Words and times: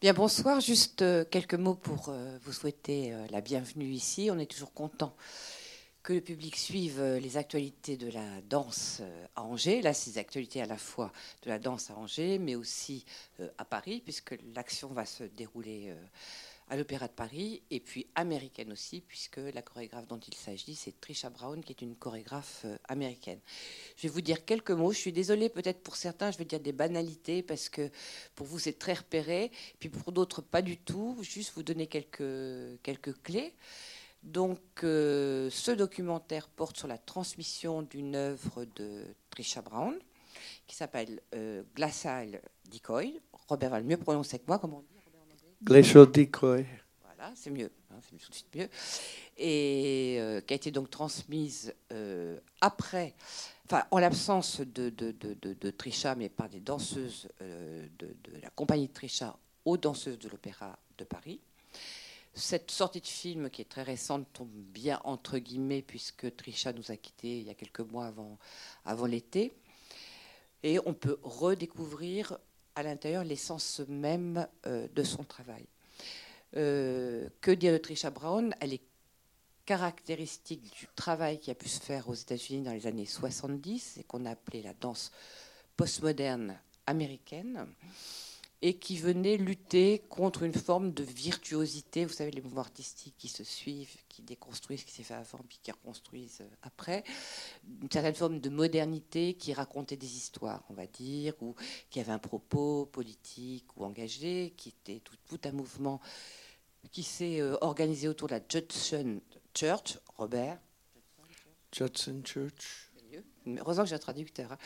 Bien, 0.00 0.12
bonsoir. 0.12 0.60
Juste 0.60 1.02
euh, 1.02 1.24
quelques 1.28 1.54
mots 1.54 1.74
pour 1.74 2.10
euh, 2.10 2.38
vous 2.44 2.52
souhaiter 2.52 3.12
euh, 3.12 3.26
la 3.30 3.40
bienvenue 3.40 3.86
ici. 3.86 4.28
On 4.30 4.38
est 4.38 4.46
toujours 4.46 4.72
content 4.72 5.12
que 6.04 6.12
le 6.12 6.20
public 6.20 6.54
suive 6.54 7.02
les 7.20 7.36
actualités 7.36 7.96
de 7.96 8.08
la 8.08 8.40
danse 8.48 9.02
à 9.34 9.42
Angers. 9.42 9.82
Là, 9.82 9.92
ces 9.92 10.18
actualités 10.18 10.62
à 10.62 10.66
la 10.66 10.76
fois 10.76 11.12
de 11.42 11.50
la 11.50 11.58
danse 11.58 11.90
à 11.90 11.96
Angers, 11.96 12.38
mais 12.38 12.54
aussi 12.54 13.04
à 13.58 13.64
Paris, 13.64 14.00
puisque 14.02 14.38
l'action 14.54 14.88
va 14.88 15.04
se 15.04 15.24
dérouler 15.24 15.92
à 16.70 16.76
l'Opéra 16.76 17.08
de 17.08 17.12
Paris, 17.12 17.62
et 17.70 17.80
puis 17.80 18.06
américaine 18.14 18.72
aussi, 18.72 19.00
puisque 19.00 19.38
la 19.38 19.62
chorégraphe 19.62 20.06
dont 20.06 20.18
il 20.18 20.34
s'agit, 20.34 20.74
c'est 20.74 21.00
Trisha 21.00 21.30
Brown, 21.30 21.62
qui 21.64 21.72
est 21.72 21.82
une 21.82 21.96
chorégraphe 21.96 22.62
euh, 22.64 22.76
américaine. 22.88 23.40
Je 23.96 24.02
vais 24.02 24.08
vous 24.08 24.20
dire 24.20 24.44
quelques 24.44 24.70
mots. 24.70 24.92
Je 24.92 24.98
suis 24.98 25.12
désolée, 25.12 25.48
peut-être 25.48 25.82
pour 25.82 25.96
certains, 25.96 26.30
je 26.30 26.38
vais 26.38 26.44
dire 26.44 26.60
des 26.60 26.72
banalités, 26.72 27.42
parce 27.42 27.68
que 27.68 27.90
pour 28.34 28.46
vous, 28.46 28.58
c'est 28.58 28.78
très 28.78 28.94
repéré, 28.94 29.50
puis 29.78 29.88
pour 29.88 30.12
d'autres, 30.12 30.42
pas 30.42 30.62
du 30.62 30.76
tout. 30.76 31.16
Juste 31.22 31.52
vous 31.54 31.62
donner 31.62 31.86
quelques, 31.86 32.82
quelques 32.82 33.20
clés. 33.22 33.54
Donc, 34.22 34.60
euh, 34.82 35.48
ce 35.50 35.70
documentaire 35.70 36.48
porte 36.48 36.76
sur 36.76 36.88
la 36.88 36.98
transmission 36.98 37.82
d'une 37.82 38.14
œuvre 38.14 38.66
de 38.76 39.04
Trisha 39.30 39.62
Brown, 39.62 39.98
qui 40.66 40.76
s'appelle 40.76 41.20
euh, 41.34 41.62
Glacial 41.74 42.42
Decoy. 42.70 43.20
Robert 43.48 43.70
va 43.70 43.80
le 43.80 43.86
mieux 43.86 43.96
prononcer 43.96 44.38
que 44.38 44.44
moi, 44.46 44.58
comme 44.58 44.74
on 44.74 44.80
dit. 44.80 44.97
Glacial 45.62 46.06
Decoy. 46.06 46.64
Voilà, 47.02 47.32
c'est 47.34 47.50
mieux, 47.50 47.70
hein, 47.90 47.96
c'est 48.00 48.16
tout 48.16 48.30
de 48.30 48.34
suite 48.34 48.54
mieux. 48.54 48.68
Et 49.36 50.16
euh, 50.20 50.40
qui 50.40 50.54
a 50.54 50.56
été 50.56 50.70
donc 50.70 50.90
transmise 50.90 51.74
euh, 51.92 52.38
après, 52.60 53.14
enfin 53.66 53.84
en 53.90 53.98
l'absence 53.98 54.60
de, 54.60 54.90
de, 54.90 55.70
Trisha, 55.70 56.14
mais 56.14 56.28
par 56.28 56.48
des 56.48 56.60
danseuses 56.60 57.28
euh, 57.42 57.86
de, 57.98 58.14
la 58.40 58.50
compagnie 58.50 58.86
de 58.86 58.92
Trisha 58.92 59.36
aux 59.64 59.76
danseuses 59.76 60.18
de 60.18 60.28
l'Opéra 60.28 60.78
de 60.96 61.04
Paris. 61.04 61.40
Cette 62.34 62.70
sortie 62.70 63.00
de 63.00 63.06
film, 63.06 63.50
qui 63.50 63.62
est 63.62 63.68
très 63.68 63.82
récente, 63.82 64.26
tombe 64.32 64.48
bien 64.48 65.00
entre 65.02 65.38
guillemets, 65.38 65.82
puisque 65.82 66.36
Trisha 66.36 66.72
nous 66.72 66.92
a 66.92 66.96
quittés 66.96 67.40
il 67.40 67.46
y 67.46 67.50
a 67.50 67.54
quelques 67.54 67.80
mois 67.80 68.12
avant 68.84 69.06
l'été. 69.06 69.52
Et 70.62 70.78
on 70.86 70.94
peut 70.94 71.18
redécouvrir 71.22 72.38
à 72.78 72.82
l'intérieur 72.84 73.24
l'essence 73.24 73.80
même 73.88 74.46
euh, 74.66 74.86
de 74.94 75.02
son 75.02 75.24
travail. 75.24 75.66
Euh, 76.56 77.28
que 77.40 77.50
dire 77.50 77.72
de 77.72 77.78
Trisha 77.78 78.10
Brown? 78.10 78.54
Elle 78.60 78.72
est 78.72 78.82
caractéristique 79.66 80.62
du 80.62 80.86
travail 80.94 81.40
qui 81.40 81.50
a 81.50 81.56
pu 81.56 81.68
se 81.68 81.80
faire 81.80 82.08
aux 82.08 82.14
États-Unis 82.14 82.62
dans 82.62 82.72
les 82.72 82.86
années 82.86 83.04
70 83.04 83.98
et 83.98 84.04
qu'on 84.04 84.24
a 84.26 84.30
appelé 84.30 84.62
la 84.62 84.74
danse 84.74 85.10
postmoderne 85.76 86.56
américaine 86.86 87.66
et 88.60 88.74
qui 88.74 88.96
venait 88.96 89.36
lutter 89.36 90.00
contre 90.08 90.42
une 90.42 90.54
forme 90.54 90.92
de 90.92 91.04
virtuosité. 91.04 92.04
Vous 92.04 92.12
savez, 92.12 92.32
les 92.32 92.40
mouvements 92.40 92.62
artistiques 92.62 93.14
qui 93.16 93.28
se 93.28 93.44
suivent, 93.44 93.96
qui 94.08 94.22
déconstruisent 94.22 94.80
ce 94.80 94.86
qui 94.86 94.92
s'est 94.92 95.04
fait 95.04 95.14
avant, 95.14 95.38
puis 95.48 95.60
qui 95.62 95.70
reconstruisent 95.70 96.40
euh, 96.40 96.56
après. 96.62 97.04
Une 97.82 97.90
certaine 97.90 98.14
forme 98.14 98.40
de 98.40 98.48
modernité 98.50 99.34
qui 99.34 99.54
racontait 99.54 99.96
des 99.96 100.16
histoires, 100.16 100.64
on 100.70 100.74
va 100.74 100.86
dire, 100.86 101.34
ou 101.40 101.54
qui 101.88 102.00
avait 102.00 102.12
un 102.12 102.18
propos 102.18 102.86
politique 102.86 103.76
ou 103.76 103.84
engagé, 103.84 104.54
qui 104.56 104.70
était 104.70 105.00
tout, 105.00 105.38
un 105.44 105.52
mouvement 105.52 106.00
qui 106.90 107.04
s'est 107.04 107.40
euh, 107.40 107.56
organisé 107.60 108.08
autour 108.08 108.28
de 108.28 108.34
la 108.34 108.40
Judson 108.48 109.20
Church, 109.54 109.98
Robert. 110.16 110.58
Judson 111.70 112.22
Church 112.24 112.87
heureusement 113.58 113.84
que 113.84 113.88
j'ai 113.88 113.94
un 113.94 113.98
traducteur, 113.98 114.52
hein. 114.52 114.58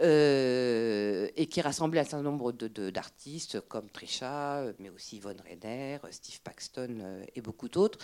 euh, 0.00 1.28
et 1.36 1.46
qui 1.46 1.60
rassemblait 1.60 2.00
un 2.00 2.04
certain 2.04 2.22
nombre 2.22 2.52
d'artistes 2.52 3.60
comme 3.68 3.88
Trisha, 3.90 4.64
mais 4.78 4.90
aussi 4.90 5.16
Yvonne 5.16 5.40
Rainer, 5.40 5.98
Steve 6.10 6.40
Paxton 6.40 6.98
euh, 7.00 7.24
et 7.34 7.40
beaucoup 7.40 7.68
d'autres, 7.68 7.98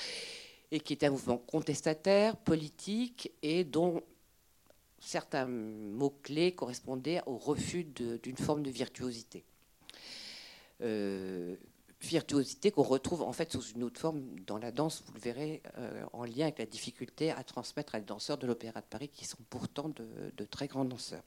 et 0.70 0.80
qui 0.80 0.92
était 0.92 1.06
un 1.06 1.10
mouvement 1.10 1.38
contestataire, 1.38 2.36
politique, 2.36 3.32
et 3.42 3.64
dont 3.64 4.02
certains 5.00 5.46
mots-clés 5.46 6.52
correspondaient 6.52 7.22
au 7.26 7.36
refus 7.36 7.84
d'une 7.84 8.36
forme 8.36 8.62
de 8.62 8.70
virtuosité. 8.70 9.44
Euh, 10.80 11.56
virtuosité 12.02 12.70
qu'on 12.70 12.82
retrouve 12.82 13.22
en 13.22 13.32
fait 13.32 13.52
sous 13.52 13.62
une 13.74 13.84
autre 13.84 14.00
forme 14.00 14.22
dans 14.46 14.58
la 14.58 14.72
danse, 14.72 15.02
vous 15.06 15.14
le 15.14 15.20
verrez, 15.20 15.62
euh, 15.78 16.04
en 16.12 16.24
lien 16.24 16.44
avec 16.44 16.58
la 16.58 16.66
difficulté 16.66 17.30
à 17.30 17.42
transmettre 17.44 17.94
à 17.94 18.00
des 18.00 18.06
danseurs 18.06 18.38
de 18.38 18.46
l'Opéra 18.46 18.80
de 18.80 18.86
Paris 18.86 19.08
qui 19.08 19.24
sont 19.24 19.38
pourtant 19.48 19.88
de, 19.88 20.44
très 20.44 20.66
grands 20.66 20.84
danseurs. 20.84 21.22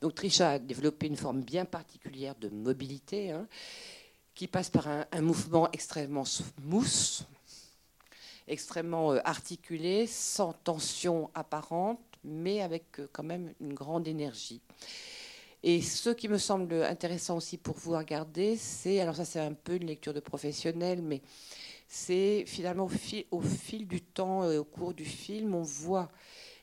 Donc 0.00 0.14
Trisha 0.14 0.52
a 0.52 0.58
développé 0.58 1.06
une 1.06 1.16
forme 1.16 1.40
bien 1.40 1.64
particulière 1.64 2.34
de 2.36 2.48
mobilité 2.48 3.32
hein, 3.32 3.46
qui 4.34 4.46
passe 4.46 4.70
par 4.70 4.86
un, 4.88 5.20
mouvement 5.20 5.70
extrêmement 5.72 6.24
smooth, 6.24 7.26
extrêmement 8.46 9.12
euh, 9.12 9.20
articulé, 9.24 10.06
sans 10.06 10.52
tension 10.52 11.30
apparente, 11.34 12.00
mais 12.24 12.60
avec 12.60 13.00
euh, 13.00 13.08
quand 13.12 13.24
même 13.24 13.54
une 13.60 13.74
grande 13.74 14.06
énergie. 14.06 14.60
Et 15.64 15.80
ce 15.80 16.10
qui 16.10 16.28
me 16.28 16.38
semble 16.38 16.74
intéressant 16.82 17.36
aussi 17.36 17.56
pour 17.56 17.76
vous 17.76 17.92
regarder, 17.92 18.56
c'est, 18.56 18.98
alors 19.00 19.14
ça 19.14 19.24
c'est 19.24 19.38
un 19.38 19.52
peu 19.52 19.76
une 19.76 19.86
lecture 19.86 20.12
de 20.12 20.20
professionnel, 20.20 21.02
mais 21.02 21.22
c'est 21.86 22.44
finalement 22.46 22.88
au 23.30 23.40
fil, 23.40 23.86
du 23.86 24.00
temps, 24.00 24.50
et 24.50 24.58
au 24.58 24.64
cours 24.64 24.92
du 24.92 25.04
film, 25.04 25.54
on 25.54 25.62
voit 25.62 26.10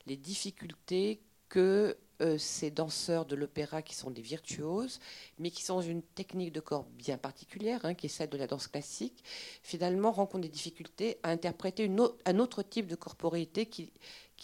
les 0.06 0.18
difficultés 0.18 1.22
que 1.48 1.96
euh, 2.22 2.38
ces 2.38 2.72
danseurs 2.72 3.26
de 3.26 3.36
l'opéra 3.36 3.82
qui 3.82 3.96
sont 3.96 4.12
des 4.12 4.22
virtuoses, 4.22 5.00
mais 5.38 5.50
qui 5.52 5.64
sont 5.64 5.76
dans 5.76 5.82
une 5.82 6.02
technique 6.02 6.52
de 6.52 6.60
corps 6.60 6.84
bien 6.84 7.18
particulière, 7.18 7.86
hein, 7.86 7.94
qui 7.94 8.08
est 8.08 8.10
celle 8.10 8.30
de 8.30 8.38
la 8.38 8.48
danse 8.48 8.68
classique, 8.68 9.24
finalement 9.64 10.12
rencontrent 10.12 10.42
des 10.42 10.50
difficultés 10.50 11.20
à 11.24 11.30
interpréter 11.30 11.90
un 12.26 12.40
autre 12.40 12.64
type 12.64 12.88
de 12.88 12.96
corporéité 12.96 13.68
qui, 13.68 13.92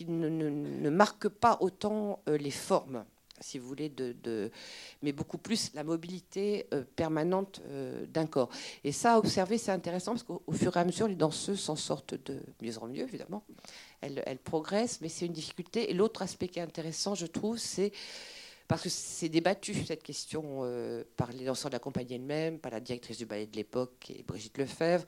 ne, 0.08 0.90
marque 0.90 1.28
pas 1.28 1.58
autant 1.60 2.22
euh, 2.30 2.38
les 2.38 2.52
formes 2.52 3.06
si 3.42 3.60
vous 3.60 3.68
voulez, 3.68 3.92
mais 5.02 5.12
beaucoup 5.12 5.38
plus 5.38 5.74
la 5.74 5.84
mobilité 5.84 6.68
euh, 6.74 6.84
permanente 6.96 7.62
euh, 7.68 8.06
d'un 8.08 8.26
corps. 8.26 8.50
Et 8.84 8.92
ça, 8.92 9.16
à 9.16 9.18
observer, 9.18 9.58
c'est 9.58 9.72
intéressant 9.72 10.14
parce 10.14 10.24
qu'au 10.24 10.42
fur 10.52 10.76
et 10.76 10.80
à 10.80 10.86
mesure, 10.86 11.08
les 11.08 11.16
danseuses 11.16 11.60
s'en 11.60 11.76
sortent 11.76 12.16
de 12.26 12.42
mieux 12.62 12.78
en 12.78 12.88
mieux, 12.88 13.04
évidemment. 13.04 13.44
Elles, 14.02 14.38
progressent, 14.44 15.02
mais 15.02 15.10
c'est 15.10 15.26
une 15.26 15.34
difficulté. 15.34 15.90
Et 15.90 15.94
l'autre 15.94 16.22
aspect 16.22 16.48
qui 16.48 16.60
est 16.60 16.62
intéressant, 16.62 17.16
je 17.16 17.26
trouve, 17.26 17.58
c'est 17.58 17.92
parce 18.68 18.84
que 18.84 18.90
c'est 18.90 19.30
débattu 19.30 19.74
cette 19.86 20.04
question 20.04 20.62
euh, 20.64 21.04
par 21.18 21.32
les 21.32 21.46
danseurs 21.46 21.70
de 21.70 21.76
la 21.76 21.80
compagnie 21.80 22.16
elle-même, 22.16 22.60
par 22.60 22.72
la 22.72 22.80
directrice 22.80 23.18
du 23.18 23.26
ballet 23.26 23.48
de 23.48 23.56
l'époque 23.56 24.12
Brigitte 24.28 24.58
Lefebvre, 24.58 25.06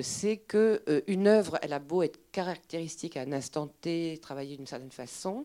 c'est 0.00 0.38
que 0.38 0.82
une 1.06 1.26
œuvre, 1.26 1.58
elle 1.60 1.74
a 1.74 1.78
beau 1.78 2.02
être 2.02 2.18
caractéristique 2.32 3.16
à 3.16 3.22
un 3.22 3.32
instant 3.32 3.66
T, 3.66 4.18
travailler 4.22 4.56
d'une 4.56 4.66
certaine 4.66 4.90
façon, 4.90 5.44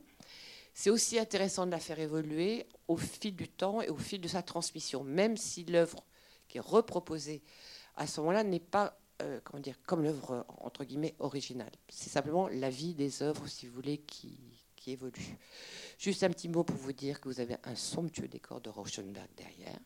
c'est 0.77 0.91
aussi 0.91 1.17
intéressant 1.17 1.65
de 1.65 1.71
la 1.71 1.79
faire 1.79 1.97
évoluer 1.97 2.67
au 2.87 2.97
fil 2.97 3.35
du 3.35 3.49
temps 3.49 3.81
et 3.81 3.89
au 3.89 3.97
fil 3.97 4.21
de 4.21 4.27
sa 4.27 4.43
transmission, 4.43 5.03
même 5.03 5.35
si 5.35 5.63
l'œuvre 5.63 6.03
qui 6.47 6.59
est 6.59 6.61
reproposée 6.61 7.41
à 7.95 8.05
ce 8.05 8.21
moment-là 8.21 8.43
n'est 8.43 8.59
pas 8.59 8.95
euh, 9.23 9.39
comment 9.43 9.59
dire, 9.59 9.79
comme 9.87 10.03
l'œuvre 10.03 10.45
entre 10.59 10.83
guillemets 10.83 11.15
originale. 11.17 11.71
C'est 11.89 12.11
simplement 12.11 12.47
la 12.47 12.69
vie 12.69 12.93
des 12.93 13.23
œuvres, 13.23 13.47
si 13.47 13.65
vous 13.65 13.73
voulez, 13.73 13.97
qui, 13.97 14.37
qui 14.75 14.91
évolue. 14.91 15.39
Juste 15.97 16.21
un 16.21 16.29
petit 16.29 16.47
mot 16.47 16.63
pour 16.63 16.77
vous 16.77 16.93
dire 16.93 17.19
que 17.19 17.27
vous 17.27 17.39
avez 17.39 17.55
un 17.63 17.75
somptueux 17.75 18.27
décor 18.27 18.61
de 18.61 18.69
Rauschenberg 18.69 19.29
derrière 19.35 19.79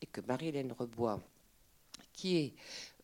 et 0.00 0.06
que 0.06 0.22
Marie-Hélène 0.22 0.72
Rebois, 0.72 1.20
qui 2.12 2.36
est 2.36 2.54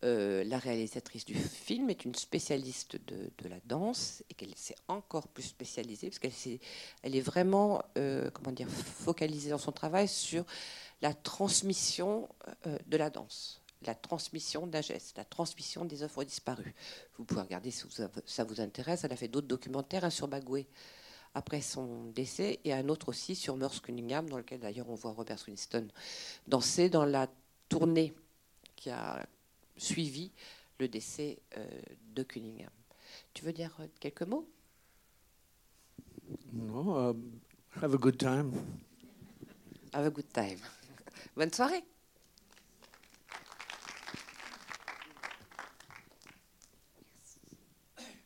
euh, 0.05 0.45
la 0.45 0.59
réalisatrice 0.59 1.25
du 1.25 1.35
film 1.35 1.89
est 1.89 2.05
une 2.05 2.15
spécialiste 2.15 2.97
de, 3.07 3.49
la 3.49 3.57
danse 3.65 4.23
et 4.29 4.35
qu'elle 4.35 4.55
s'est 4.55 4.77
encore 4.87 5.29
plus 5.29 5.45
spécialisée 5.45 6.11
parce 6.11 6.19
qu'elle 6.19 7.17
est, 7.17 7.21
vraiment 7.21 7.83
euh, 7.97 8.31
comment 8.31 8.53
dire, 8.53 8.69
focalisée 8.69 9.51
dans 9.51 9.59
son 9.59 9.73
travail 9.73 10.07
sur 10.07 10.45
la 11.01 11.15
transmission 11.15 12.29
euh, 12.67 12.77
de 12.87 12.99
la 12.99 13.09
danse, 13.09 13.63
la 13.87 13.95
transmission 13.95 14.67
d'un 14.67 14.83
geste, 14.83 15.17
la 15.17 15.25
transmission 15.25 15.87
des 15.87 16.03
œuvres 16.03 16.25
disparues. 16.25 16.75
Vous 17.17 17.25
pouvez 17.25 17.41
regarder 17.41 17.71
si 17.71 17.85
ça 18.27 18.45
vous 18.45 18.61
intéresse. 18.61 19.05
Elle 19.05 19.13
a 19.13 19.17
fait 19.17 19.29
d'autres 19.29 19.49
documentaires, 19.49 20.05
un 20.05 20.11
sur 20.11 20.29
Bagoué 20.29 20.67
après 21.35 21.63
son 21.63 22.05
décès 22.11 22.61
et 22.65 22.73
un 22.73 22.89
autre 22.89 23.09
aussi 23.09 23.35
sur 23.35 23.57
Merce 23.57 23.81
Cunningham, 23.81 24.29
dans 24.29 24.39
lequel 24.39 24.61
d'ailleurs 24.61 24.89
on 24.91 24.95
voit 24.95 25.13
Robert 25.13 25.39
Swinston 25.39 25.89
danser 26.47 26.91
dans 26.91 27.05
la 27.05 27.29
tournée 27.69 28.13
qui 28.77 28.91
a 28.91 29.27
suivi 29.77 30.33
le 30.79 30.89
décès 30.89 31.39
euh, 31.57 31.67
de 32.15 32.23
Cunningham. 32.23 32.71
Tu 33.33 33.45
veux 33.45 33.53
dire 33.53 33.75
euh, 33.81 33.87
quelques 34.01 34.23
mots? 34.23 34.49
Non, 36.53 37.11
uh, 37.11 37.15
have 37.83 37.95
a 37.95 37.99
good 37.99 38.17
time. 38.17 38.53
Have 39.93 40.07
a 40.07 40.11
good 40.11 40.33
time. 40.33 40.59
Bonne 41.37 41.53
soirée. 41.53 41.85